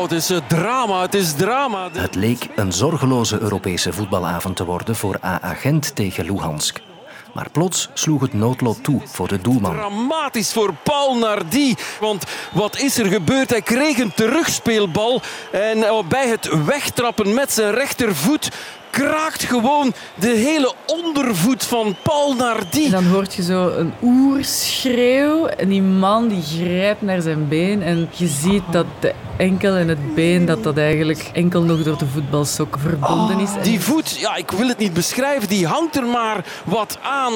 Oh, 0.00 0.08
het 0.08 0.30
is 0.30 0.30
drama, 0.48 1.00
het 1.02 1.14
is 1.14 1.32
drama. 1.32 1.90
Het 1.92 2.14
leek 2.14 2.48
een 2.56 2.72
zorgeloze 2.72 3.38
Europese 3.38 3.92
voetbalavond 3.92 4.56
te 4.56 4.64
worden 4.64 4.96
voor 4.96 5.16
AA 5.24 5.54
Gent 5.54 5.94
tegen 5.94 6.24
Luhansk. 6.24 6.80
Maar 7.34 7.50
plots 7.50 7.88
sloeg 7.94 8.20
het 8.20 8.32
noodlot 8.32 8.84
toe 8.84 9.02
voor 9.04 9.28
de 9.28 9.40
doelman. 9.40 9.76
Dramatisch 9.76 10.52
voor 10.52 10.74
Paul 10.82 11.18
Nardi. 11.18 11.74
Want 12.00 12.24
wat 12.52 12.78
is 12.78 12.98
er 12.98 13.06
gebeurd? 13.06 13.50
Hij 13.50 13.62
kreeg 13.62 13.98
een 13.98 14.14
terugspeelbal. 14.14 15.20
En 15.52 15.82
eh, 15.82 16.02
bij 16.08 16.28
het 16.28 16.64
wegtrappen 16.64 17.34
met 17.34 17.52
zijn 17.52 17.74
rechtervoet 17.74 18.50
kraakt 18.90 19.44
gewoon 19.44 19.92
de 20.14 20.28
hele 20.28 20.74
ondervoet 20.86 21.64
van 21.64 21.96
Paul 22.02 22.34
Nardi. 22.34 22.84
En 22.84 22.90
dan 22.90 23.06
hoort 23.06 23.34
je 23.34 23.42
zo 23.42 23.68
een 23.68 23.92
oerschreeuw. 24.02 25.46
En 25.46 25.68
die 25.68 25.82
man 25.82 26.28
die 26.28 26.42
grijpt 26.42 27.02
naar 27.02 27.20
zijn 27.20 27.48
been. 27.48 27.82
En 27.82 28.08
je 28.12 28.26
ziet 28.26 28.62
dat 28.70 28.86
de 29.00 29.14
enkel 29.36 29.74
en 29.74 29.88
het 29.88 30.14
been 30.14 30.46
dat 30.46 30.62
dat 30.62 30.76
eigenlijk 30.76 31.30
enkel 31.32 31.62
nog 31.62 31.82
door 31.82 31.98
de 31.98 32.06
voetbalsok 32.06 32.78
verbonden 32.78 33.38
is. 33.38 33.50
Oh, 33.50 33.62
die 33.62 33.80
voet, 33.80 34.18
ja, 34.18 34.36
ik 34.36 34.50
wil 34.50 34.68
het 34.68 34.78
niet 34.78 34.92
beschrijven, 34.92 35.48
die 35.48 35.66
hangt 35.66 35.96
er 35.96 36.06
maar 36.06 36.44
wat 36.64 36.98
aan. 37.02 37.32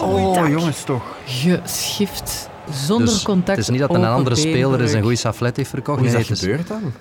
oh, 0.00 0.48
jongens 0.48 0.82
toch. 0.82 1.02
Geschift. 1.26 2.48
Zonder 2.72 3.06
dus 3.06 3.22
contact. 3.22 3.48
Het 3.48 3.58
is 3.58 3.68
niet 3.68 3.80
dat 3.80 3.94
een 3.94 4.04
andere 4.04 4.36
speler 4.36 4.80
eens 4.80 4.92
een 4.92 5.02
goede 5.02 5.16
saflet 5.16 5.56
heeft 5.56 5.70
verkocht. 5.70 5.98
Hoe 5.98 6.06
is 6.06 6.28
dat 6.28 6.38
gebeurd 6.38 6.68
dan? 6.68 6.92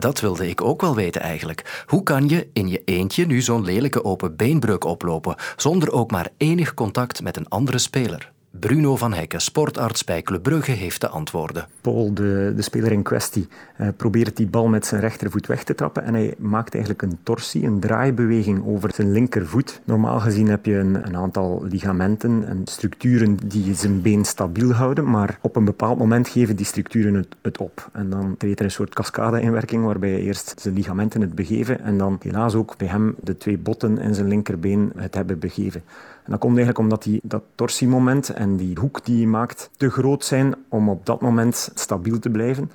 Dat 0.00 0.20
wilde 0.20 0.48
ik 0.48 0.60
ook 0.60 0.80
wel 0.80 0.94
weten 0.94 1.20
eigenlijk. 1.20 1.84
Hoe 1.86 2.02
kan 2.02 2.28
je 2.28 2.48
in 2.52 2.68
je 2.68 2.82
eentje 2.84 3.26
nu 3.26 3.40
zo'n 3.40 3.64
lelijke 3.64 4.04
open 4.04 4.36
beenbreuk 4.36 4.84
oplopen, 4.84 5.36
zonder 5.56 5.92
ook 5.92 6.10
maar 6.10 6.28
enig 6.36 6.74
contact 6.74 7.22
met 7.22 7.36
een 7.36 7.48
andere 7.48 7.78
speler? 7.78 8.32
Bruno 8.50 8.96
van 8.96 9.12
Hekken, 9.12 9.40
sportarts 9.40 10.04
bij 10.04 10.22
Club 10.22 10.64
heeft 10.64 11.00
de 11.00 11.08
antwoorden. 11.08 11.66
Paul, 11.80 12.14
de, 12.14 12.52
de 12.56 12.62
speler 12.62 12.92
in 12.92 13.02
kwestie, 13.02 13.48
eh, 13.76 13.88
probeert 13.96 14.36
die 14.36 14.46
bal 14.46 14.68
met 14.68 14.86
zijn 14.86 15.00
rechtervoet 15.00 15.46
weg 15.46 15.64
te 15.64 15.74
trappen 15.74 16.04
en 16.04 16.14
hij 16.14 16.34
maakt 16.38 16.74
eigenlijk 16.74 17.02
een 17.02 17.18
torsie, 17.22 17.64
een 17.64 17.80
draaibeweging 17.80 18.66
over 18.66 18.90
zijn 18.94 19.12
linkervoet. 19.12 19.80
Normaal 19.84 20.20
gezien 20.20 20.48
heb 20.48 20.66
je 20.66 20.74
een, 20.76 21.06
een 21.06 21.16
aantal 21.16 21.64
ligamenten 21.68 22.44
en 22.46 22.62
structuren 22.64 23.36
die 23.44 23.74
zijn 23.74 24.02
been 24.02 24.24
stabiel 24.24 24.72
houden, 24.72 25.10
maar 25.10 25.38
op 25.40 25.56
een 25.56 25.64
bepaald 25.64 25.98
moment 25.98 26.28
geven 26.28 26.56
die 26.56 26.66
structuren 26.66 27.26
het, 27.42 27.58
op. 27.58 27.88
En 27.92 28.10
dan 28.10 28.34
treedt 28.38 28.58
er 28.58 28.64
een 28.64 28.70
soort 28.70 28.94
cascade 28.94 29.40
in 29.40 29.52
werking 29.52 29.84
waarbij 29.84 30.20
eerst 30.20 30.54
zijn 30.60 30.74
ligamenten 30.74 31.20
het 31.20 31.34
begeven 31.34 31.80
en 31.80 31.98
dan 31.98 32.18
helaas 32.22 32.54
ook 32.54 32.76
bij 32.76 32.88
hem 32.88 33.14
de 33.22 33.36
twee 33.36 33.58
botten 33.58 33.98
in 33.98 34.14
zijn 34.14 34.28
linkerbeen 34.28 34.92
het 34.96 35.14
hebben 35.14 35.38
begeven. 35.38 35.82
En 36.24 36.30
dat 36.30 36.40
komt 36.40 36.56
eigenlijk 36.56 36.78
omdat 36.78 37.02
die, 37.02 37.20
dat 37.22 37.42
torsiemoment 37.54 38.28
en 38.28 38.56
die 38.56 38.78
hoek 38.78 39.04
die 39.04 39.16
hij 39.16 39.26
maakt 39.26 39.70
te 39.76 39.90
groot 39.90 40.24
zijn 40.24 40.54
om 40.68 40.88
op 40.88 41.06
dat 41.06 41.20
moment 41.20 41.70
stabiel 41.74 42.18
te 42.18 42.30
blijven. 42.30 42.70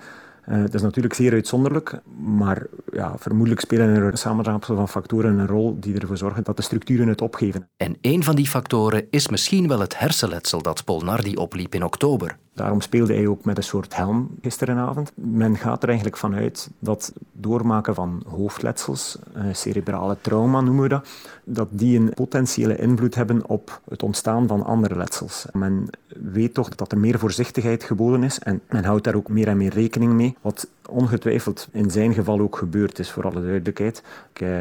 Uh, 0.50 0.58
het 0.62 0.74
is 0.74 0.82
natuurlijk 0.82 1.14
zeer 1.14 1.32
uitzonderlijk, 1.32 2.00
maar 2.18 2.66
ja, 2.92 3.14
vermoedelijk 3.18 3.62
spelen 3.62 3.96
er 3.96 4.04
een 4.04 4.18
samenraapsel 4.18 4.76
van 4.76 4.90
factoren 4.90 5.40
een 5.40 5.48
rol 5.48 5.78
die 5.80 6.00
ervoor 6.00 6.18
zorgen 6.18 6.44
dat 6.44 6.56
de 6.56 6.62
structuren 6.62 7.08
het 7.08 7.22
opgeven. 7.22 7.70
En 7.78 7.98
een 8.02 8.24
van 8.24 8.36
die 8.36 8.48
factoren 8.48 9.08
is 9.10 9.30
misschien 9.30 9.68
wel 9.68 9.80
het 9.80 10.00
hersenletsel 10.00 10.62
dat 10.62 10.84
Polnardi 10.84 11.36
opliep 11.36 11.76
in 11.76 11.84
oktober. 11.84 12.38
Daarom 12.56 12.82
speelde 12.82 13.14
hij 13.14 13.28
ook 13.28 13.46
met 13.46 13.58
een 13.58 13.64
soort 13.64 13.96
helm 13.96 14.30
gisterenavond. 14.42 15.12
Men 15.16 15.58
gaat 15.58 15.82
er 15.82 15.88
eigenlijk 15.88 16.18
vanuit 16.18 16.70
dat 16.80 17.14
doormaken 17.32 17.96
van 17.96 18.24
hoofdletsels, 18.28 19.18
eh, 19.34 19.44
cerebrale 19.52 20.18
trauma 20.22 20.62
noemen 20.62 20.84
we 20.84 20.90
dat, 20.90 21.08
dat 21.44 21.68
die 21.72 22.00
een 22.00 22.14
potentiële 22.14 22.78
invloed 22.78 23.16
hebben 23.16 23.48
op 23.48 23.82
het 23.90 24.04
ontstaan 24.04 24.48
van 24.48 24.64
andere 24.64 24.96
letsels. 24.96 25.46
Men 25.54 25.90
weet 26.08 26.54
toch 26.54 26.70
dat 26.70 26.92
er 26.92 26.98
meer 26.98 27.20
voorzichtigheid 27.20 27.84
geboden 27.84 28.24
is 28.24 28.40
en 28.40 28.62
men 28.70 28.84
houdt 28.84 29.04
daar 29.04 29.16
ook 29.16 29.30
meer 29.30 29.48
en 29.48 29.58
meer 29.58 29.74
rekening 29.74 30.14
mee, 30.14 30.38
wat 30.42 30.68
ongetwijfeld 30.90 31.68
in 31.72 31.92
zijn 31.92 32.14
geval 32.14 32.40
ook 32.40 32.58
gebeurd 32.58 33.00
is, 33.00 33.12
voor 33.12 33.24
alle 33.24 33.42
duidelijkheid. 33.42 34.04
Ik 34.34 34.42
uh, 34.42 34.60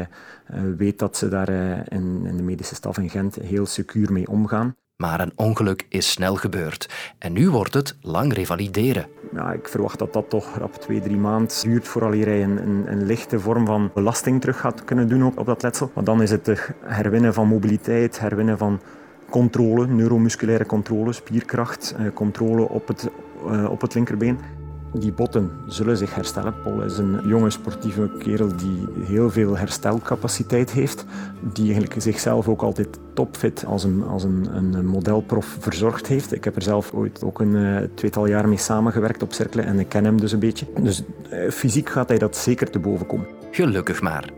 weet 0.77 0.99
dat 0.99 1.17
ze 1.17 1.29
daar 1.29 1.49
in 1.91 2.37
de 2.37 2.43
medische 2.43 2.75
staf 2.75 2.97
in 2.97 3.09
Gent 3.09 3.35
heel 3.35 3.65
secuur 3.65 4.11
mee 4.11 4.27
omgaan. 4.27 4.75
Maar 4.97 5.19
een 5.19 5.31
ongeluk 5.35 5.85
is 5.89 6.11
snel 6.11 6.35
gebeurd. 6.35 7.13
En 7.19 7.33
nu 7.33 7.49
wordt 7.49 7.73
het 7.73 7.97
lang 8.01 8.33
revalideren. 8.33 9.07
Ja, 9.33 9.51
ik 9.51 9.67
verwacht 9.67 9.99
dat 9.99 10.13
dat 10.13 10.29
toch 10.29 10.57
rap 10.57 10.75
twee, 10.75 11.01
drie 11.01 11.17
maanden 11.17 11.61
duurt 11.61 11.87
vooraleer 11.87 12.25
hij 12.25 12.43
een, 12.43 12.57
een, 12.67 12.83
een, 12.91 13.05
lichte 13.05 13.39
vorm 13.39 13.65
van 13.65 13.91
belasting 13.93 14.41
terug 14.41 14.59
gaat 14.59 14.83
kunnen 14.83 15.07
doen 15.07 15.23
op, 15.23 15.37
op 15.37 15.45
dat 15.45 15.63
letsel. 15.63 15.91
Maar 15.93 16.03
dan 16.03 16.21
is 16.21 16.31
het 16.31 16.45
het 16.45 16.71
herwinnen 16.85 17.33
van 17.33 17.47
mobiliteit, 17.47 18.19
herwinnen 18.19 18.57
van 18.57 18.81
controle, 19.29 19.87
neuromusculaire 19.87 20.65
controle, 20.65 21.13
spierkracht, 21.13 21.95
eh, 21.97 22.05
controle 22.13 22.69
op 22.69 22.87
het, 22.87 23.09
uh, 23.47 23.69
op 23.69 23.81
het 23.81 23.93
linkerbeen. 23.93 24.39
Die 24.99 25.11
botten 25.11 25.51
zullen 25.67 25.97
zich 25.97 26.15
herstellen. 26.15 26.53
Paul 26.63 26.81
is 26.81 26.97
een 26.97 27.21
jonge 27.27 27.49
sportieve 27.49 28.09
kerel 28.19 28.55
die 28.55 28.87
heel 29.05 29.29
veel 29.29 29.57
herstelcapaciteit 29.57 30.71
heeft. 30.71 31.05
Die 31.53 31.63
eigenlijk 31.63 32.01
zichzelf 32.01 32.47
ook 32.47 32.61
altijd 32.61 32.99
topfit 33.13 33.65
als 33.65 33.83
een, 33.83 34.03
als 34.03 34.23
een, 34.23 34.47
een 34.51 34.85
modelprof 34.85 35.57
verzorgd 35.59 36.07
heeft. 36.07 36.33
Ik 36.33 36.43
heb 36.43 36.55
er 36.55 36.61
zelf 36.61 36.93
ooit 36.93 37.23
ook 37.23 37.39
een 37.39 37.55
uh, 37.55 37.77
tweetal 37.95 38.25
jaar 38.25 38.47
mee 38.47 38.57
samengewerkt 38.57 39.23
op 39.23 39.33
Cercle 39.33 39.61
en 39.61 39.79
ik 39.79 39.89
ken 39.89 40.05
hem 40.05 40.19
dus 40.19 40.31
een 40.31 40.39
beetje. 40.39 40.65
Dus 40.81 41.03
uh, 41.33 41.49
fysiek 41.49 41.89
gaat 41.89 42.09
hij 42.09 42.17
dat 42.17 42.37
zeker 42.37 42.69
te 42.69 42.79
boven 42.79 43.05
komen. 43.05 43.27
Gelukkig 43.51 44.01
maar. 44.01 44.29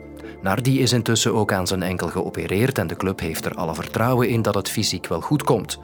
Nardi 0.41 0.81
is 0.81 0.93
intussen 0.93 1.33
ook 1.33 1.51
aan 1.51 1.67
zijn 1.67 1.83
enkel 1.83 2.07
geopereerd 2.07 2.77
en 2.77 2.87
de 2.87 2.95
club 2.95 3.19
heeft 3.19 3.45
er 3.45 3.53
alle 3.53 3.75
vertrouwen 3.75 4.29
in 4.29 4.41
dat 4.41 4.55
het 4.55 4.69
fysiek 4.69 5.07
wel 5.07 5.21
goed 5.21 5.43
komt. 5.43 5.79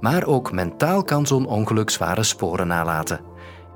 Maar 0.00 0.26
ook 0.26 0.52
mentaal 0.52 1.04
kan 1.04 1.26
zo'n 1.26 1.46
ongeluk 1.46 1.90
zware 1.90 2.22
sporen 2.22 2.66
nalaten. 2.66 3.20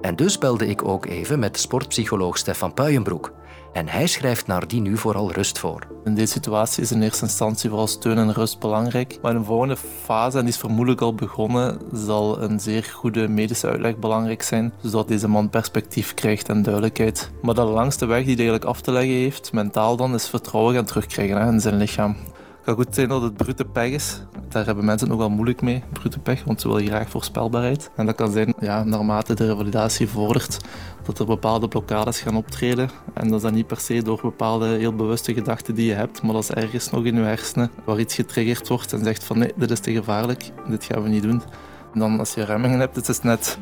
En 0.00 0.16
dus 0.16 0.38
belde 0.38 0.66
ik 0.66 0.84
ook 0.84 1.06
even 1.06 1.38
met 1.38 1.58
sportpsycholoog 1.58 2.38
Stefan 2.38 2.74
Puijenbroek. 2.74 3.32
En 3.72 3.88
hij 3.88 4.06
schrijft 4.06 4.46
naar 4.46 4.68
die 4.68 4.80
nu 4.80 4.96
vooral 4.96 5.32
rust 5.32 5.58
voor. 5.58 5.86
In 6.04 6.14
deze 6.14 6.32
situatie 6.32 6.82
is 6.82 6.92
in 6.92 7.02
eerste 7.02 7.24
instantie 7.24 7.68
vooral 7.68 7.86
steun 7.86 8.18
en 8.18 8.32
rust 8.32 8.58
belangrijk. 8.58 9.18
Maar 9.22 9.30
in 9.30 9.36
een 9.36 9.44
volgende 9.44 9.76
fase, 9.76 10.38
en 10.38 10.44
die 10.44 10.52
is 10.52 10.60
vermoedelijk 10.60 11.00
al 11.00 11.14
begonnen, 11.14 11.78
zal 11.92 12.42
een 12.42 12.60
zeer 12.60 12.84
goede 12.84 13.28
medische 13.28 13.66
uitleg 13.66 13.96
belangrijk 13.98 14.42
zijn, 14.42 14.72
zodat 14.82 15.08
deze 15.08 15.28
man 15.28 15.50
perspectief 15.50 16.14
krijgt 16.14 16.48
en 16.48 16.62
duidelijkheid. 16.62 17.30
Maar 17.42 17.54
de 17.54 17.62
langste 17.62 18.06
weg 18.06 18.24
die 18.24 18.34
hij 18.34 18.44
eigenlijk 18.44 18.64
af 18.64 18.80
te 18.80 18.92
leggen 18.92 19.14
heeft, 19.14 19.52
mentaal 19.52 19.96
dan, 19.96 20.14
is 20.14 20.28
vertrouwen 20.28 20.74
gaan 20.74 20.84
terugkrijgen 20.84 21.52
in 21.52 21.60
zijn 21.60 21.76
lichaam. 21.76 22.16
Kan 22.64 22.74
goed 22.74 22.94
zijn 22.94 23.08
dat 23.08 23.22
het 23.22 23.36
brute 23.36 23.64
pech 23.64 23.90
is. 23.90 24.22
Daar 24.48 24.66
hebben 24.66 24.84
mensen 24.84 25.08
nogal 25.08 25.30
moeilijk 25.30 25.62
mee, 25.62 25.82
brute 25.92 26.18
pech, 26.18 26.44
want 26.44 26.60
ze 26.60 26.68
willen 26.68 26.86
graag 26.86 27.10
voorspelbaarheid. 27.10 27.90
En 27.96 28.06
dat 28.06 28.14
kan 28.14 28.32
zijn, 28.32 28.54
ja, 28.60 28.84
naarmate 28.84 29.34
de 29.34 29.46
revalidatie 29.46 30.08
vordert, 30.08 30.58
dat 31.02 31.18
er 31.18 31.26
bepaalde 31.26 31.68
blokkades 31.68 32.20
gaan 32.20 32.36
optreden. 32.36 32.90
En 33.14 33.28
dat 33.28 33.36
is 33.36 33.42
dan 33.42 33.54
niet 33.54 33.66
per 33.66 33.80
se 33.80 34.02
door 34.02 34.18
bepaalde 34.22 34.66
heel 34.66 34.94
bewuste 34.94 35.34
gedachten 35.34 35.74
die 35.74 35.86
je 35.86 35.94
hebt, 35.94 36.22
maar 36.22 36.32
dat 36.32 36.42
is 36.42 36.50
ergens 36.50 36.90
nog 36.90 37.04
in 37.04 37.16
je 37.16 37.22
hersenen 37.22 37.70
waar 37.84 37.98
iets 37.98 38.14
getriggerd 38.14 38.68
wordt 38.68 38.92
en 38.92 39.04
zegt 39.04 39.24
van 39.24 39.38
nee, 39.38 39.52
dit 39.56 39.70
is 39.70 39.80
te 39.80 39.92
gevaarlijk, 39.92 40.50
dit 40.68 40.84
gaan 40.84 41.02
we 41.02 41.08
niet 41.08 41.22
doen. 41.22 41.42
En 41.92 42.00
dan 42.00 42.18
als 42.18 42.34
je 42.34 42.44
remmingen 42.44 42.80
hebt, 42.80 42.96
het 42.96 43.08
is 43.08 43.20
net 43.20 43.58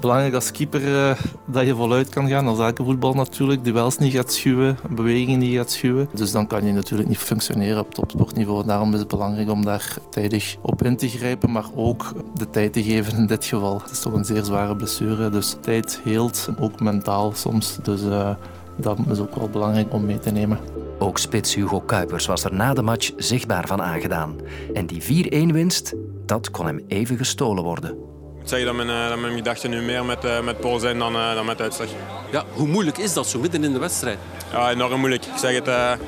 belangrijk 0.00 0.34
als 0.34 0.50
keeper 0.50 0.82
uh, 0.82 1.14
dat 1.44 1.66
je 1.66 1.74
voluit 1.74 2.08
kan 2.08 2.28
gaan. 2.28 2.46
Als 2.46 2.58
elke 2.58 2.84
voetbal 2.84 3.14
natuurlijk. 3.14 3.64
Duels 3.64 3.98
niet 3.98 4.12
gaat 4.12 4.32
schuwen, 4.32 4.78
bewegingen 4.90 5.38
niet 5.38 5.56
gaat 5.56 5.70
schuwen. 5.70 6.08
Dus 6.12 6.32
dan 6.32 6.46
kan 6.46 6.66
je 6.66 6.72
natuurlijk 6.72 7.08
niet 7.08 7.18
functioneren 7.18 7.80
op 7.80 7.94
topsportniveau. 7.94 8.66
Daarom 8.66 8.92
is 8.92 8.98
het 8.98 9.08
belangrijk 9.08 9.50
om 9.50 9.64
daar 9.64 9.96
tijdig 10.10 10.56
op 10.60 10.82
in 10.82 10.96
te 10.96 11.08
grijpen. 11.08 11.52
Maar 11.52 11.64
ook 11.74 12.12
de 12.34 12.50
tijd 12.50 12.72
te 12.72 12.82
geven 12.82 13.18
in 13.18 13.26
dit 13.26 13.44
geval. 13.44 13.80
Het 13.82 13.90
is 13.90 14.00
toch 14.00 14.12
een 14.12 14.24
zeer 14.24 14.44
zware 14.44 14.76
blessure. 14.76 15.30
Dus 15.30 15.56
tijd 15.60 16.00
heelt, 16.04 16.48
ook 16.60 16.80
mentaal 16.80 17.32
soms. 17.34 17.78
Dus 17.82 18.02
uh, 18.02 18.30
dat 18.76 18.98
is 19.10 19.18
ook 19.18 19.34
wel 19.34 19.48
belangrijk 19.48 19.92
om 19.92 20.04
mee 20.04 20.18
te 20.18 20.30
nemen. 20.30 20.58
Ook 20.98 21.18
spits 21.18 21.54
Hugo 21.54 21.80
Kuipers 21.80 22.26
was 22.26 22.44
er 22.44 22.54
na 22.54 22.74
de 22.74 22.82
match 22.82 23.10
zichtbaar 23.16 23.66
van 23.66 23.82
aangedaan. 23.82 24.36
En 24.72 24.86
die 24.86 25.26
4-1 25.50 25.52
winst, 25.52 25.94
dat 26.26 26.50
kon 26.50 26.66
hem 26.66 26.80
even 26.88 27.16
gestolen 27.16 27.64
worden 27.64 28.12
moet 28.44 28.52
zeggen 28.52 28.76
dat 28.76 28.86
mijn, 28.86 29.02
uh, 29.04 29.08
dat 29.08 29.18
mijn 29.18 29.34
gedachten 29.34 29.70
nu 29.70 29.80
meer 29.80 30.04
met, 30.04 30.24
uh, 30.24 30.40
met 30.40 30.60
Paul 30.60 30.78
zijn 30.78 30.98
dan, 30.98 31.16
uh, 31.16 31.34
dan 31.34 31.46
met 31.46 31.60
uitslag. 31.60 31.86
Ja, 32.30 32.44
hoe 32.52 32.68
moeilijk 32.68 32.98
is 32.98 33.12
dat 33.12 33.26
zo 33.26 33.38
midden 33.38 33.64
in 33.64 33.72
de 33.72 33.78
wedstrijd? 33.78 34.18
Ja, 34.52 34.70
enorm 34.70 35.00
moeilijk. 35.00 35.24
Ik 35.24 35.36
zeg 35.36 35.54
het, 35.54 35.98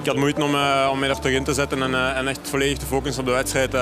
ik 0.00 0.06
had 0.06 0.16
moeite 0.16 0.42
om, 0.42 0.54
om 0.90 0.98
mij 0.98 1.08
er 1.08 1.18
terug 1.18 1.36
in 1.36 1.44
te 1.44 1.54
zetten 1.54 1.82
en, 1.82 2.14
en 2.14 2.28
echt 2.28 2.40
volledig 2.42 2.78
te 2.78 2.86
focussen 2.86 3.20
op 3.20 3.28
de 3.28 3.34
wedstrijd. 3.34 3.72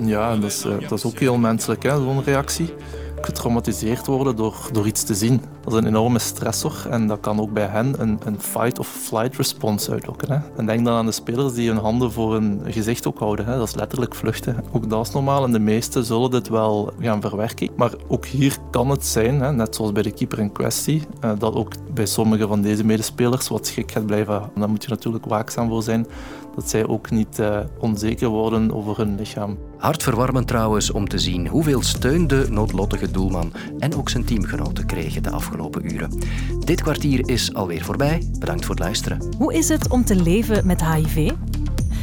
Ja, 0.00 0.36
dat 0.36 0.50
is, 0.50 0.60
dat 0.60 0.92
is 0.92 1.04
ook 1.04 1.18
heel 1.18 1.36
menselijk, 1.36 1.82
zo'n 1.82 2.24
reactie 2.24 2.74
getraumatiseerd 3.20 4.06
worden 4.06 4.36
door, 4.36 4.68
door 4.72 4.86
iets 4.86 5.02
te 5.02 5.14
zien. 5.14 5.40
Dat 5.60 5.72
is 5.72 5.78
een 5.78 5.86
enorme 5.86 6.18
stressor 6.18 6.86
en 6.90 7.06
dat 7.06 7.20
kan 7.20 7.40
ook 7.40 7.52
bij 7.52 7.66
hen 7.66 7.94
een, 7.98 8.18
een 8.24 8.40
fight-of-flight 8.40 9.36
response 9.36 9.90
uitlokken. 9.90 10.32
Hè. 10.32 10.38
En 10.56 10.66
denk 10.66 10.84
dan 10.84 10.94
aan 10.94 11.06
de 11.06 11.12
spelers 11.12 11.54
die 11.54 11.68
hun 11.68 11.78
handen 11.78 12.12
voor 12.12 12.32
hun 12.32 12.60
gezicht 12.66 13.06
ook 13.06 13.18
houden. 13.18 13.46
Hè. 13.46 13.56
Dat 13.56 13.68
is 13.68 13.74
letterlijk 13.74 14.14
vluchten. 14.14 14.64
Ook 14.72 14.90
dat 14.90 15.06
is 15.06 15.12
normaal 15.12 15.44
en 15.44 15.52
de 15.52 15.58
meesten 15.58 16.04
zullen 16.04 16.30
dit 16.30 16.48
wel 16.48 16.92
gaan 17.00 17.20
verwerken. 17.20 17.70
Maar 17.76 17.92
ook 18.08 18.26
hier 18.26 18.56
kan 18.70 18.90
het 18.90 19.06
zijn, 19.06 19.40
hè, 19.40 19.52
net 19.52 19.74
zoals 19.74 19.92
bij 19.92 20.02
de 20.02 20.10
keeper 20.10 20.38
in 20.38 20.52
kwestie, 20.52 21.02
eh, 21.20 21.30
dat 21.38 21.54
ook 21.54 21.72
bij 21.94 22.06
sommige 22.06 22.46
van 22.46 22.62
deze 22.62 22.84
medespelers 22.84 23.48
wat 23.48 23.66
schrik 23.66 23.90
gaat 23.92 24.06
blijven. 24.06 24.50
Daar 24.54 24.68
moet 24.68 24.82
je 24.82 24.88
natuurlijk 24.88 25.24
waakzaam 25.24 25.68
voor 25.68 25.82
zijn 25.82 26.06
dat 26.54 26.70
zij 26.70 26.86
ook 26.86 27.10
niet 27.10 27.38
uh, 27.38 27.58
onzeker 27.78 28.28
worden 28.28 28.74
over 28.74 28.96
hun 28.96 29.16
lichaam. 29.16 29.58
Hartverwarmend 29.78 30.46
trouwens 30.46 30.90
om 30.90 31.08
te 31.08 31.18
zien 31.18 31.46
hoeveel 31.46 31.82
steun 31.82 32.26
de 32.26 32.46
noodlottige 32.50 33.10
doelman 33.10 33.52
en 33.78 33.94
ook 33.94 34.08
zijn 34.08 34.24
teamgenoten 34.24 34.86
kregen 34.86 35.22
de 35.22 35.30
afgelopen 35.30 35.92
uren. 35.94 36.18
Dit 36.64 36.82
kwartier 36.82 37.28
is 37.28 37.54
alweer 37.54 37.84
voorbij. 37.84 38.22
Bedankt 38.38 38.64
voor 38.64 38.74
het 38.74 38.84
luisteren. 38.84 39.22
Hoe 39.38 39.54
is 39.54 39.68
het 39.68 39.88
om 39.88 40.04
te 40.04 40.16
leven 40.22 40.66
met 40.66 40.84
HIV? 40.84 41.32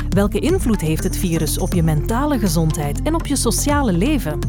Welke 0.10 0.40
invloed 0.40 0.82
heeft 0.82 1.04
het 1.04 1.18
virus 1.18 1.58
op 1.58 1.74
je 1.74 1.84
mentale 1.84 2.40
gezondheid 2.40 3.02
en 3.02 3.16
op 3.16 3.26
je 3.26 3.36
sociale 3.36 3.94
leven? 3.94 4.40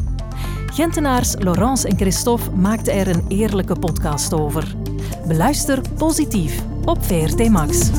Gentenaars 0.73 1.35
Laurence 1.39 1.87
en 1.87 1.97
Christophe 1.97 2.51
maakten 2.51 2.93
er 2.93 3.07
een 3.07 3.25
eerlijke 3.27 3.79
podcast 3.79 4.33
over. 4.33 4.75
Beluister 5.27 5.81
positief 5.97 6.63
op 6.85 7.05
VRT 7.05 7.49
Max. 7.49 7.89